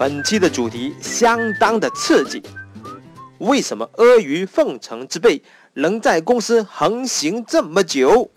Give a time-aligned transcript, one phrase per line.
[0.00, 2.42] 本期的主题相当的刺激，
[3.36, 5.42] 为什么阿谀奉承之辈
[5.74, 8.30] 能在公司横行这么久？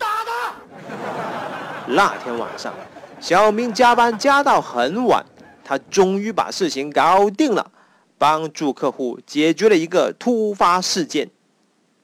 [1.86, 2.74] 那天晚上，
[3.18, 5.24] 小明加班加到很晚，
[5.64, 7.70] 他终于把事情搞定了，
[8.18, 11.30] 帮助客户解决了一个突发事件。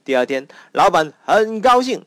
[0.06, 2.02] 第二天，老板很高兴，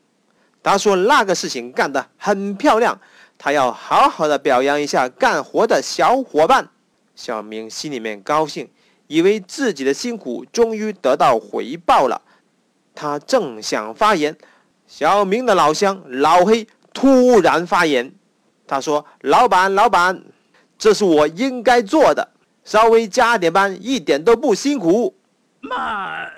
[0.60, 2.98] 他说那个事情干得很漂亮，
[3.38, 6.70] 他要好好的表扬一下干活的小伙伴。
[7.14, 8.68] 小明心里面高兴，
[9.06, 12.20] 以为自己的辛苦终于得到回报了。
[12.94, 14.36] 他正想发言，
[14.86, 18.12] 小明的老乡老黑突然发言，
[18.66, 20.22] 他说：“老板，老板，
[20.78, 22.30] 这是我应该做的，
[22.64, 25.14] 稍微加点班，一点都不辛苦。”
[25.60, 26.28] 妈，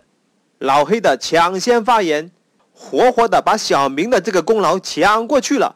[0.59, 2.31] 老黑的抢先发言，
[2.73, 5.75] 活活的把小明的这个功劳抢过去了。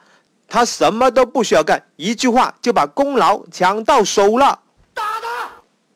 [0.48, 4.60] 他什么都不需要干，一句话就把功劳抢到手了。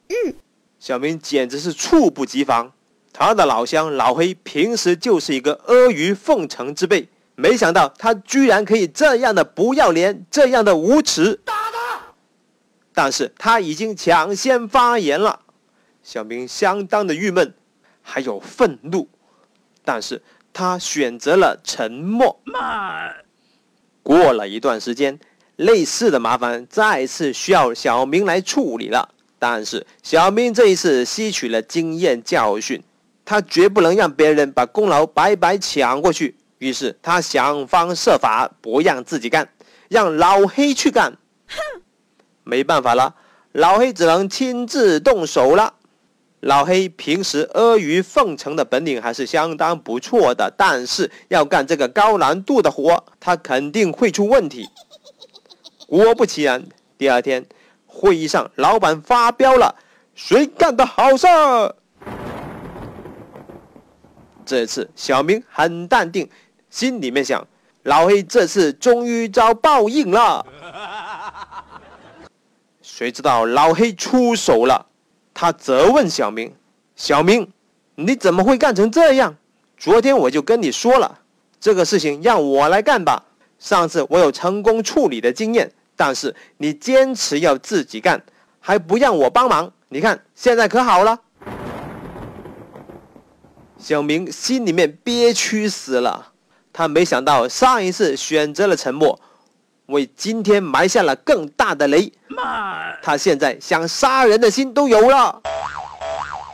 [0.08, 0.34] 嗯，
[0.78, 2.72] 小明简直是猝不及防。
[3.12, 11.41] 他的老乡老黑平时就是一个阿谀奉承之辈，没想到他居然可以这样的不要脸，这样的无耻。
[11.44, 12.00] 打他！
[12.92, 15.41] 但是他已经抢先发言了，
[16.02, 17.55] 小明相当的郁闷，
[18.02, 19.08] 还有愤怒，
[19.84, 20.20] 但是
[20.52, 22.41] 他选择了沉默。
[22.44, 23.14] 慢
[24.02, 25.18] 过了一段时间，
[25.55, 29.14] 类似的麻烦再次需要小明来处理了。
[29.47, 32.83] 但是小明这一次吸取了经验教训，
[33.27, 36.34] 他绝不能让别人把功劳白白抢过去。
[36.56, 39.47] 于是他想方设法不让自己干，
[39.91, 41.19] 让老黑去干。
[41.47, 41.83] 哼，
[42.42, 43.17] 没办法了，
[43.53, 45.75] 老黑只能亲自动手了。
[46.41, 54.70] 老黑平时阿谀奉承的本领还是相当不错的，但是要干这个高难度的活，他肯定会出问题。
[55.86, 56.64] 果不其然，
[56.97, 57.45] 第二天。
[57.95, 59.77] 会议上，老板发飙了
[60.14, 61.75] ：“谁干的好事儿？”
[64.45, 66.29] 这次小明很淡定，
[66.68, 67.46] 心里面想
[67.85, 70.45] ：“老黑这次终于遭报应了。”
[72.83, 74.86] 谁知道老黑出手了？
[75.33, 76.55] 他责问小明
[76.95, 77.51] ：“小明，
[77.95, 79.36] 你怎么会干成这样？
[79.79, 81.20] 昨天我就跟你说了，
[81.58, 83.24] 这个事情让我来干吧。
[83.58, 88.22] 上次我有成功处理的经验。”但是你坚持要自己干，
[88.60, 91.18] 还不让我帮忙，你看现在可好了。
[93.78, 96.32] 小明心里面憋屈死了，
[96.72, 99.20] 他没想到上一次选择了沉默，
[99.86, 102.11] 为今天埋下了更大的雷。
[103.02, 105.42] 他现在想杀人的心都有了。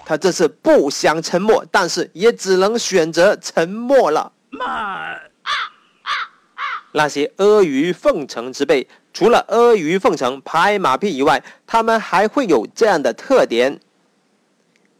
[0.05, 4.33] 他这次不想沉默，但是也只能选择沉默了。
[6.93, 8.89] 那些阿谀奉承之辈。
[9.13, 13.81] 除了阿谀奉承、拍马屁以外，他们还会有这样的特点：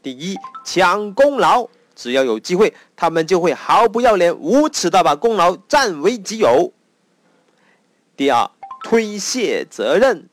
[0.03, 0.35] 第一，
[0.65, 6.71] 抢功劳，只要有机会，他们就会毫不要脸、无耻的把功劳占为己有；
[8.17, 8.51] 第二，
[8.83, 10.23] 推卸责任；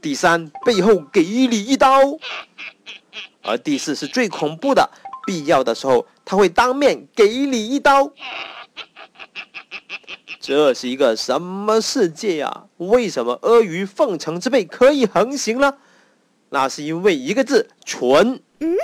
[0.00, 2.18] 第三，背后给你一刀；
[3.42, 4.90] 而第四是最恐怖的，
[5.26, 8.10] 必要的时候他会当面给你一刀。
[10.50, 12.64] 这是一个什么世界呀？
[12.78, 15.74] 为什么阿谀奉承之辈可以横行呢？
[16.48, 18.40] 那是因为一个字：蠢。
[18.58, 18.74] 嗯，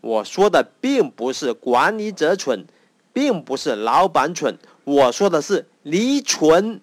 [0.00, 2.64] 我说的并不是管理者蠢，
[3.12, 6.80] 并不是老板蠢，我说的是你蠢。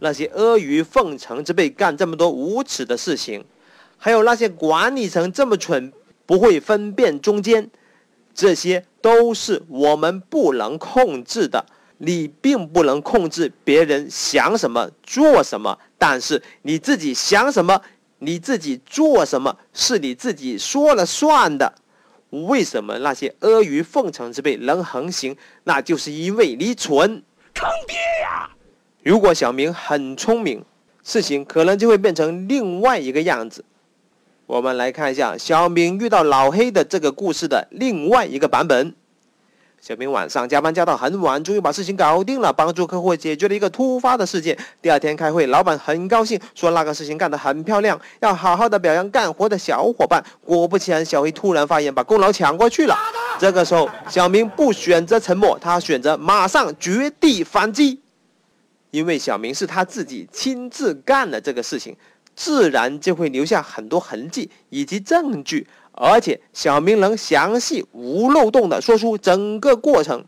[0.00, 3.46] 那些阿谀奉承之辈干这么多无耻的事情，
[3.96, 5.90] 还有那些管理层这么蠢，
[6.26, 7.70] 不会分辨中间。
[8.34, 11.64] 这些都是我们不能控制的，
[11.98, 17.80] 你并不能控制别人想什么做什么，但是你自己想什么，
[18.20, 21.74] 你自己做什么是你自己说了算的。
[22.30, 25.36] 为什么那些阿谀奉承之辈能横行？
[25.64, 27.22] 那就是因为你蠢，
[27.54, 28.50] 坑爹呀！
[29.02, 30.64] 如果小明很聪明，
[31.02, 33.64] 事情可能就会变成另外一个样子。
[34.46, 38.94] 我们来看一下小明遇到老黑的这个故事的另外一个版本。
[39.80, 44.56] 小明晚上加班加到很晚，终于把事情搞定了，帮助客户解决了一个突发的事件。
[44.82, 50.22] 第二天开会，老板很高兴，说那个事情干得很漂亮，要好好的表扬干活的小伙伴。
[50.44, 52.96] 果不其然，小黑突然发言，把功劳抢过去了。
[53.38, 58.00] 这个时候，小明不选择沉默，他选择马上绝地反击，
[58.90, 61.96] 因为小明是他自己亲自干了这个事情。
[62.34, 65.66] 自然就会留下很多痕迹以及证据，
[66.00, 70.24] 而且小明能详细无漏洞的说出整个过程，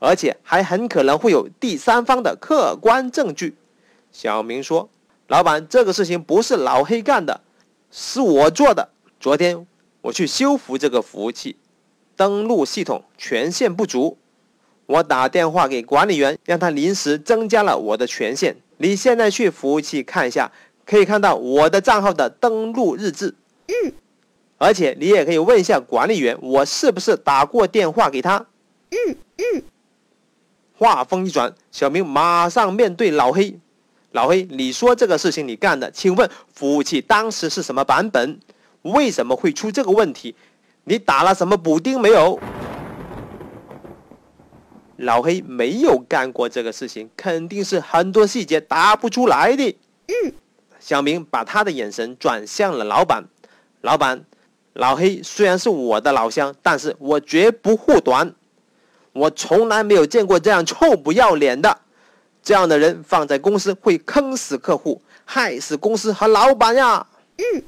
[0.00, 3.54] 而且还很可能会有第三方的客观证据。
[4.10, 4.88] 小明说
[5.28, 7.40] ：“老板，这个事情不是老黑干的，
[7.92, 8.88] 是我做的。
[9.20, 9.64] 昨天
[10.00, 11.54] 我去修复这个服务器，
[12.16, 14.18] 登录系统权限不足，
[14.86, 18.56] 我打电话给管理员，让他临时增加了我的权限。
[18.78, 20.50] 你现在去服务器看一下，
[20.84, 23.36] 可以看到我的账号的登录日志。
[24.58, 28.36] 而且你也可以问一下管理员，我是不是打过电话给他？
[28.90, 29.62] 嗯嗯。
[30.78, 33.58] 话锋一转，小明马上面对老黑。
[34.12, 38.38] 老黑，你说这个事情你干的，请问服务器当时是什么版本？
[38.82, 40.34] 为什么会出这个问题？
[40.84, 42.38] 你打了什么补丁没有？
[44.96, 49.76] 老黑没有干过这个事情，肯定是很多细节答不出来的。
[50.06, 50.32] 嗯，
[50.78, 53.24] 小明把他的眼神转向了老板。
[53.82, 54.24] 老板，
[54.76, 58.34] 老黑虽然是我的老乡，但是我绝不护短。
[59.12, 61.78] 我从来没有见过这样臭不要脸的。
[62.42, 67.04] 这样的人放在公司会坑死客户，害死公司和老板呀！
[67.38, 67.62] 嗯，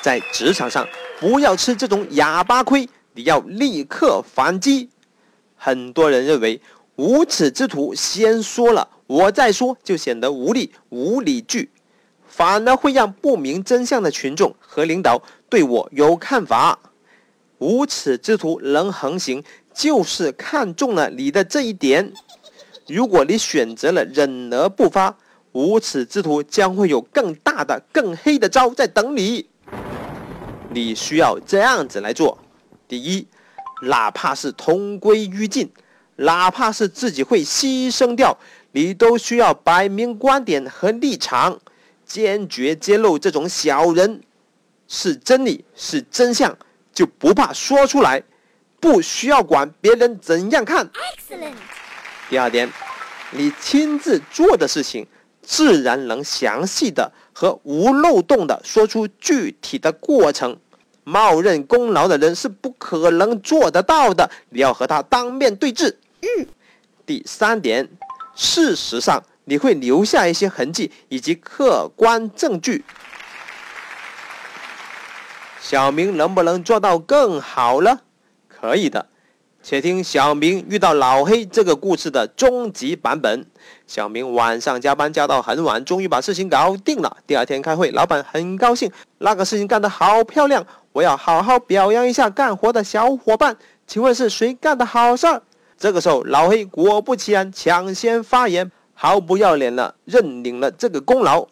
[0.00, 0.86] 在职场上
[1.18, 4.90] 不要吃这种哑巴亏，你要立刻反击。
[5.56, 6.60] 很多人认为
[6.96, 11.70] 无耻之徒先说了，我再说就显得无力、无理据，
[12.30, 16.78] 反而会让不明真相的群众和领导对我有看法。
[17.58, 19.44] 无耻之徒能横行。
[19.72, 22.12] 就是看中了你的这一点。
[22.88, 25.16] 如果你选择了忍而不发，
[25.52, 29.46] 无耻之徒将会有更大的、更黑的招在等你。
[30.70, 32.36] 你需要这样子来做：
[32.88, 33.26] 第一，
[33.82, 35.70] 哪怕是同归于尽，
[36.16, 38.36] 哪怕是自己会牺牲掉，
[38.72, 41.58] 你都需要摆明观点和立场，
[42.10, 44.20] 坚决揭露这种小人。
[44.88, 46.58] 是真理，是真相，
[46.92, 48.20] 就不怕说出来。
[48.80, 50.84] 不需要管别人怎样看。
[50.88, 51.52] Excellent
[52.28, 52.68] 第二点，
[53.30, 55.06] 你亲自做的事情，
[55.42, 60.58] 自然能详细的和无漏洞的说出具体的过程。
[61.04, 65.96] 冒认功劳的人是不可能做得到的，你要和他当面对质。
[66.22, 66.46] 嗯。
[67.06, 67.88] 第三点，
[68.34, 72.84] 事实上你会留下一些痕迹以及客观证据。
[75.60, 77.98] 小明能不能做到更好呢？
[78.48, 79.08] 可以的，
[79.60, 83.44] 且听小明遇到老黑这个故事的终极版本。
[83.88, 87.16] 小明晚上加班加到很晚，终于把事情搞定了。
[87.26, 88.88] 第二天开会，老板很高兴，
[89.18, 93.56] 那个事情干得好漂亮，我要好好表扬一下干活的小伙伴。
[93.88, 95.42] 请问是谁干的好事儿？
[95.76, 98.70] 这个时候，老黑果不其然抢先发言，
[99.02, 101.48] 毫不要脸的认领了这个功劳。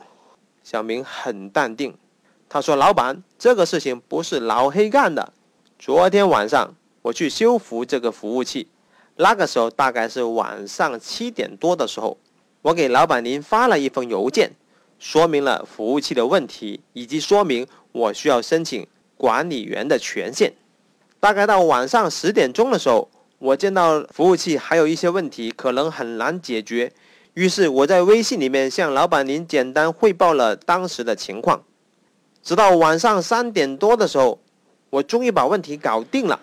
[0.62, 1.96] 小明很淡定，
[2.46, 5.32] 他说：“老板，这个事情不是老黑干的，
[5.78, 8.68] 昨天晚上。”我去修复这个服务器，
[9.16, 12.18] 那个时候大概是晚上七点多的时候，
[12.60, 14.50] 我给老板您发了一封邮件，
[14.98, 18.86] 说明了服务器的问题，以及说明我需要申请
[19.16, 20.52] 管理员的权限。
[21.18, 23.08] 大概到晚上十点钟的时候，
[23.38, 26.92] 我见到服务器还有一些问题，可能很难解决，
[27.38, 31.62] 于是我在微信里面向老板您简单汇报了当时的情况。
[32.42, 34.40] 直到晚上三点多的时候，
[34.90, 36.40] 我终于把问题搞定了。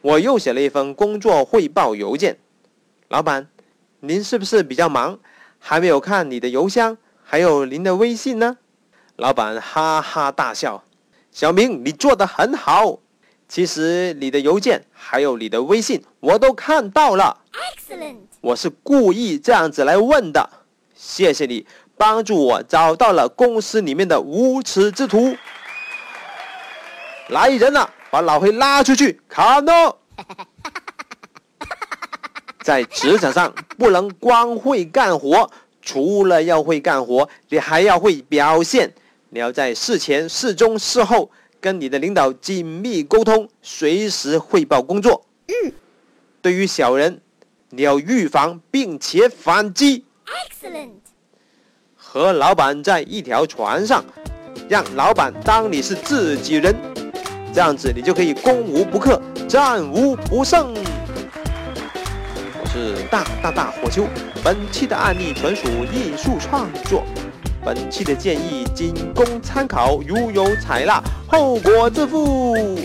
[0.00, 2.36] 我又写了一封工作汇报邮件，
[3.06, 3.46] 老板，
[4.00, 5.16] 您是不是比较忙，
[5.60, 8.58] 还没有看你的邮箱，还有您的微信呢？
[9.14, 10.82] 老板哈哈大笑，
[11.30, 12.98] 小明，你做的很好。
[13.46, 18.16] 其实你的邮件还有你的微信我都看到了，excellent。
[18.40, 20.48] 我是故意这样子来问的，
[20.94, 21.66] 谢谢你
[21.96, 25.36] 帮助我找到了公司里面的无耻之徒。
[27.28, 27.90] 来人了！
[28.08, 29.96] 把老黑拉出去砍了！
[32.62, 35.50] 在职场上不能光会干活，
[35.82, 38.92] 除了要会干活，你还要会表现。
[39.30, 41.28] 你要在事前、事中、事后
[41.60, 45.26] 跟你的领导紧密沟通，随时汇报工作。
[45.48, 45.72] 嗯。
[46.40, 47.20] 对于小人，
[47.70, 50.04] 你要预防并且反击。
[50.26, 50.90] Excellent。
[51.96, 54.04] 和老板在一条船上，
[54.68, 56.74] 让老板当你是自己人。
[57.52, 60.74] 这样子，你就可以攻无不克，战无不胜。
[60.74, 64.06] 我是大大大火球，
[64.44, 67.02] 本期的案例纯属艺术创作，
[67.64, 72.78] 本期的建议仅供参考，如有采纳，后果自负。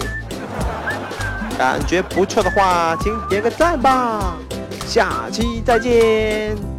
[1.57, 4.37] 感觉不错的话，请点个赞吧，
[4.85, 6.70] 下期再见。